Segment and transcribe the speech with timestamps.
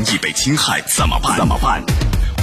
[0.00, 1.36] 益被侵害怎么办？
[1.36, 1.82] 怎么办？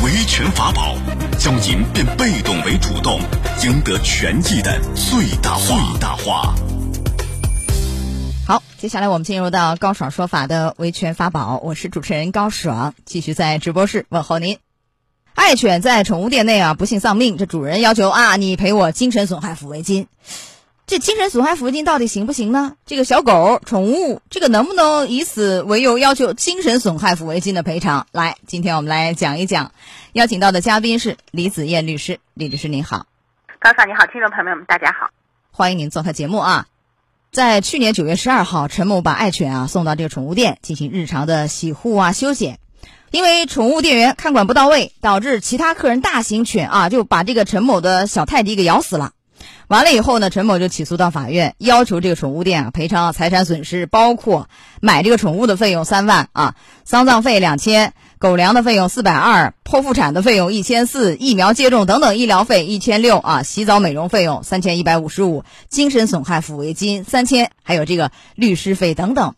[0.04, 0.96] 维权法宝，
[1.38, 3.20] 教您变被动为主动，
[3.64, 5.66] 赢得权益的最大化。
[5.66, 6.56] 最大化。
[8.48, 14.58] 好，接下来我们进入到高爽说法的维权法宝，我是主持人高爽，继续在直播室问候您。
[15.36, 20.08] 爱犬在宠物店内啊不幸丧命，这主人要求啊你赔我精神损害抚慰金。
[20.90, 22.74] 这精神损害抚慰金到底行不行呢？
[22.88, 28.08] 这个小狗宠物，这个能不能以此为由要求精神损害抚慰金的赔偿？
[28.12, 29.72] 来，今天我们来讲一讲。
[30.14, 33.06] 邀请到的嘉宾是李子燕律师，李律师您好。
[33.60, 35.12] 高嫂你好，听众朋友们大家好，
[35.52, 36.66] 欢迎您做客节目啊。
[37.32, 42.58] 在去年九月十二号，陈某把爱犬啊送到这个宠物店进行日常的洗护啊修剪，
[43.12, 49.12] 因为宠物店员看管不到位，导致其他客人大型犬啊就把这个陈某的小泰迪给咬死了。
[49.70, 54.50] 完了以后呢，陈某就起诉到法院，要求这个宠物店啊赔偿财产损失，包括
[54.82, 56.56] 买这个宠物的费用三万啊，
[56.86, 69.36] 丧葬费两千，狗粮的费用四百二，剖腹产的费用一千四，疫苗接种等等医疗费一千六啊，洗澡美容费用三千一百五十五，精神损害抚慰金三千，还有这个律师费等等，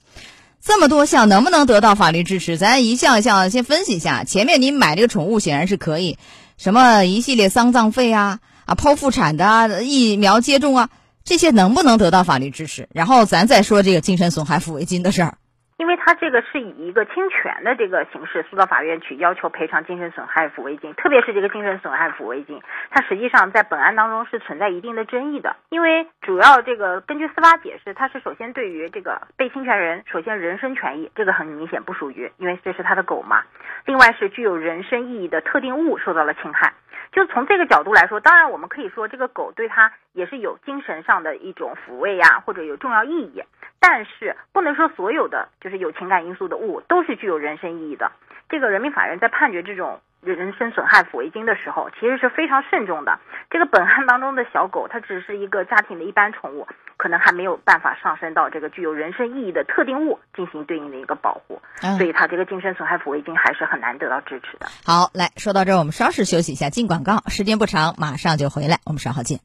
[0.63, 2.57] 这么多项能不能得到法律支持？
[2.57, 4.23] 咱一项一项先分析一下。
[4.23, 6.17] 前面你买这个宠物显然是可以，
[6.57, 8.39] 什么一系列丧葬费啊。
[8.65, 10.89] 啊，剖腹产的，疫苗接种啊，
[11.23, 12.87] 这些能不能得到法律支持？
[12.93, 15.33] 然后咱再说这个精神损害抚慰金的事儿。
[15.77, 25.55] 因为他这个是以一个侵权的这个形式诉到法院去要求赔偿精神损害抚慰金，特别是这个精神损害抚慰金，它实际上在本案当中是存在一定的争议的。
[25.69, 33.41] 因为主要这个根据司法解释，它是首先对于这个被侵权人，首先人身权益这个很明显不属于，因为这是他的狗嘛。
[33.87, 36.73] 另外是具有人身意义的特定物受到了侵害。
[37.11, 43.43] 就从这个角度来说，当然我们可以说这个狗对它也是有精神上的一种抚慰呀，或者有重要意义。
[43.79, 48.11] 但是不能说所有的就是有情感因素的物都是具有人身意义的。
[48.47, 53.19] 这个人民法院在判决这种人身损害抚慰金的时候，其实是非常慎重的。
[53.49, 61.61] 这个本案当中的小狗，它只是一个家庭的一般宠物，可能还没有办法上升到这个具有人身意义的特定物进行对应的一个保护，
[61.97, 64.67] 所以它这个精神损害抚慰金还是很难得到支持的。
[64.85, 69.39] 好，来说到这儿，我们稍事休息一下，进广告，时间不长，马上就回来，我们稍后见。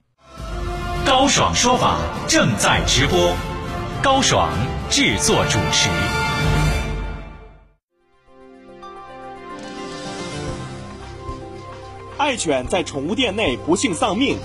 [1.06, 1.96] 高爽说法
[2.28, 3.34] 正在直播，
[4.02, 4.50] 高爽
[4.90, 6.15] 制作主持。
[12.18, 14.38] 爱犬在宠物店内不幸丧命，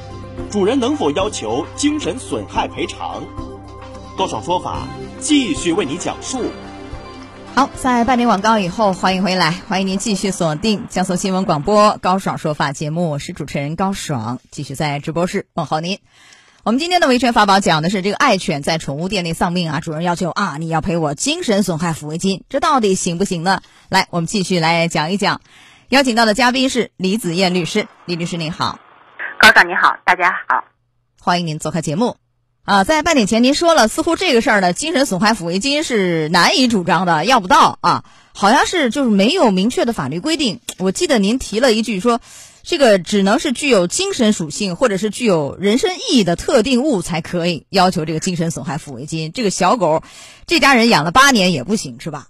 [0.52, 3.24] 主人能否要求精神损害赔偿？
[4.18, 4.86] 高爽说法
[5.22, 6.44] 继续为你讲述。
[7.56, 16.00] 好，在半点广告以后，欢迎回来，欢迎您继续锁定江苏新闻广播高爽说法节目，我是主持人高爽，继续在直播室问候您。
[16.64, 23.62] 我们今天的维权法宝讲的是这个爱犬在宠物店内丧命啊，主人要求啊，你要赔我精神损害抚慰金，这到底行不行呢？
[23.88, 25.40] 来，我们继续来讲一讲。
[25.92, 28.80] 邀请到的嘉宾是李子燕律师，李律师您好，
[29.38, 30.64] 高总你好，大家好，
[31.20, 32.16] 欢迎您做客节目。
[32.64, 40.62] 啊，在半点前您说了，似乎这个事儿呢，精神损害抚慰金是难以主张的，要不到啊，好像是就是没有明确的法律规定。
[40.78, 42.22] 我记得您提了一句说，
[42.64, 49.34] 这个只能是具有精神属性或者是具有人身意义的特定物才可以要求这个精神损害抚慰金。
[49.34, 50.04] 这个小狗，
[50.48, 52.28] 这家人养了八年也不行是吧？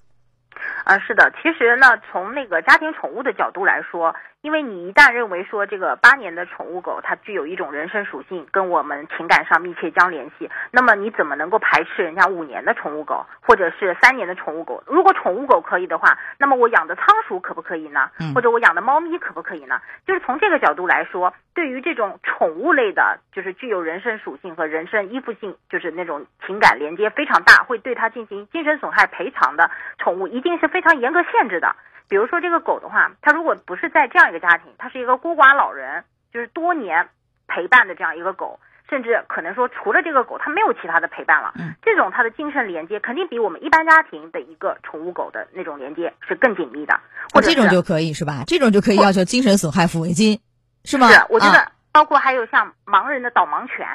[0.91, 4.13] 啊，是的，其实呢，从那个家庭宠物的角度来说。
[4.41, 14.83] 因为你一旦认为说这个八年的宠物狗它具有一种人身属性，跟我们情感上密切相联系，那么你怎么能够排斥人家五年的宠物狗，或者是三年的宠物狗？
[14.87, 18.09] 如果宠物狗可以的话，那么我养的仓鼠可不可以呢？
[18.33, 19.79] 或者我养的猫咪可不可以呢？
[20.07, 29.69] 就是从这个角度来说，对于这种宠物类的，就是具有人身属性和人身依附性，就是那种情感连接非常大，会对它进行精神损害赔偿的
[29.99, 31.75] 宠物，一定是非常严格限制的。
[32.11, 37.07] 比如说这个狗的话，它如果不是在这样一个家庭，它是一个孤寡老人，就是多年
[37.47, 41.53] 陪伴的这样一个狗，甚至可能说除了这个狗，它没有其他的陪伴了。
[41.57, 46.99] 嗯，这种它的精神连接肯定比我们一般家庭的一个宠物狗的那种连接是更紧密的。
[47.33, 48.43] 或者这种就可以是吧？
[48.45, 50.41] 这种就可以要求精神损害抚慰金，
[50.83, 51.07] 是吗？
[51.07, 53.87] 是，我觉得包括还有像盲人的导盲犬，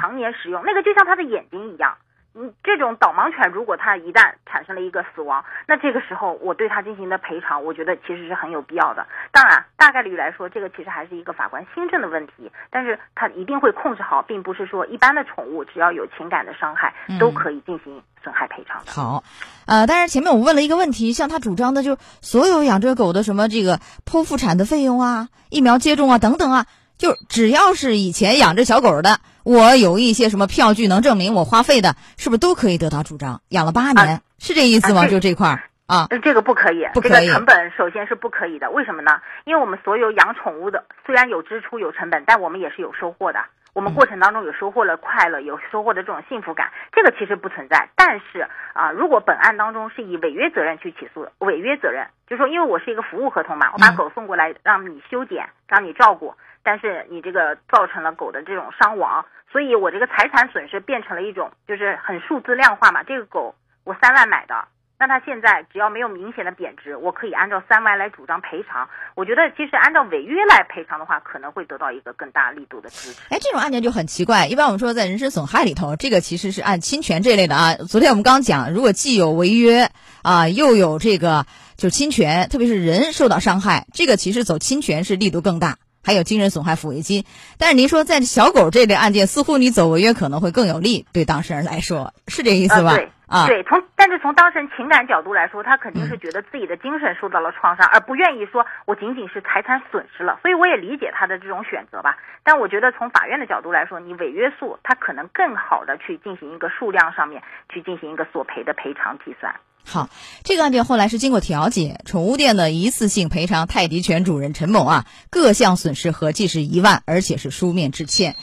[0.00, 1.96] 常年使用那个就像他的眼睛一样。
[2.36, 9.06] 嗯，这种导盲犬如果它一旦产生了一个死亡，那这个时候我对它进行的赔偿，我觉得其实是很有必要的。
[9.30, 18.90] 当然，大概率来说，这个其实还是一个法官新政的问题，但是它一定会控制好，并不是说一般的宠物只要有情感的伤害都可以进行损害赔偿的。
[18.90, 19.22] 好，
[19.66, 26.66] 呃，但是前面我问了一个问题，像他主张的，就所有养这个狗的什么这个剖腹产的费用啊、疫苗接种啊等等啊。
[26.96, 33.42] 就只要是以前养着小狗的，我有一些什么票据能证明我花费的，是不是都可以得到主张？
[33.50, 35.06] 养了八年，是这意思吗？
[35.06, 35.64] 就这块儿。
[35.86, 38.70] 啊，这个不可以，不可以这个成本首先是不可以的。
[38.70, 39.20] 为什么呢？
[39.44, 43.40] 因为我们所有养宠物的，虽然有支出有成本，但我们也是有收获的。
[43.74, 47.88] 我们过程当中有收获了快乐，有收获的这种幸福感，这个其实不存在。
[47.96, 63.02] 但是啊，如果本案当中是以违约责任去起诉，违约责任就是说，因为我是一个服务合同嘛，我把嗯狗送过来让你修剪，让你照顾，但是你这个造成了狗的这种伤亡，所以我这个财产损失变成了一种就是很数字量化嘛。
[63.02, 64.68] 这个狗我三万买的，
[65.06, 68.88] 那它现在只要没有明显的贬值，我可以按照三万来主张赔偿。
[69.14, 73.20] 我觉得其实按照违约来赔偿的话，可能会得到一个更大力度的支持。
[73.28, 74.46] 哎，这种案件就很奇怪。
[74.46, 77.74] 一般我们说在人身损害里头，这个其实是按侵权这类的啊。
[77.74, 79.90] 昨天我们刚讲，如果既有违约
[80.22, 81.44] 啊，又有这个
[81.76, 85.76] 就是侵权，特别是人受到伤害，这个其实走侵权是力度更大。
[86.06, 87.24] 还有精神损害抚慰金，
[87.56, 92.90] 但是您说在小狗这类案件，似乎你走违约可能会更有利，对当事人来说是这意思吧？
[92.90, 102.18] 呃、对啊，对，从但是从当事人情感角度来说，他肯定是觉得自己的精神受到了创伤，而不愿意说我仅仅是财产损失了，所以我也理解他的这种选择吧。
[102.42, 107.42] 但我觉得从法院的角度来说，你违约诉，他可能更好的去进行一个数量上面
[107.72, 109.54] 去进行一个索赔的赔偿计算。
[109.86, 110.08] 好，
[110.44, 118.36] 这个案件后来是经过调解，宠物店的一次性赔偿泰迪犬主人陈某啊，各项损失合计是一万，而且是书面致歉。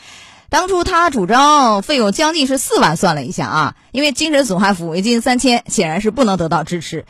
[0.52, 7.06] 当初他主张费用将近是四万，算了一下啊，因为精神损害抚慰金三千，显然是不能得到支持。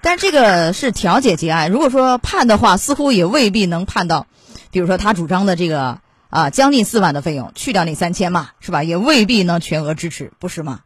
[0.00, 4.26] 但这个是调解结案，如果说判的话，似乎也未必能判到，
[4.70, 5.98] 比如说他主张的这个
[6.30, 8.82] 啊将近四万的费用，去掉那三千嘛，是吧？
[8.82, 10.80] 也未必能全额支持，不是吗？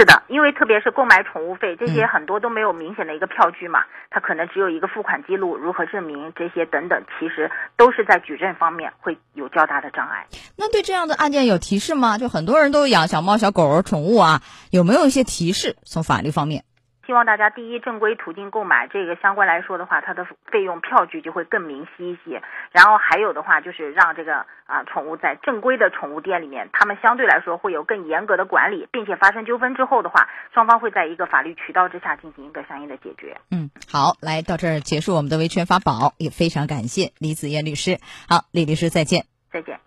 [0.00, 0.06] 是。
[0.06, 10.26] 的，因为特别是购买宠物费，这些嗯很多都没有明显的一个票据嘛，它可能只有一个付款记录，如何证明这些等等，其实都是在举证方面会有较大的障碍。
[10.56, 12.16] 那对这样的案件有提示吗？
[12.16, 15.76] 就很多人都养小猫、小狗、宠物啊，有没有一些提示？
[15.84, 16.64] 从法律方面，
[17.10, 22.40] 希望大家第一正规途径购买这个相关来说的话，它的费用票据就会更明晰一些。
[22.70, 33.40] 然后还有的话就是让这个啊宠物在正规的宠物店里面，他们相对来说会有更严格的管理，并且发生纠纷之后的话，双方会在一个法律渠道之下进行一个相应的解决。
[33.50, 37.98] 嗯，好，来到这儿结束我们的维权法宝，也非常感谢李子燕律师。
[38.28, 39.24] 好，李律师再见。
[39.52, 39.80] 再见。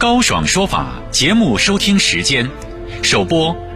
[0.00, 2.48] 高爽说法节目收听时间，
[3.04, 3.54] 首播